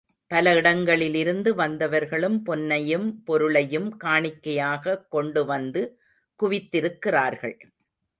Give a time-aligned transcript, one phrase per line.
[0.31, 5.83] பல இடங்களிலிருந்து வந்தவர்களும் பொன்னையும் பொருளையும் காணிக்கையாக கொண்டு வந்து
[6.39, 7.55] குவித்திருக்கிறார்கள்.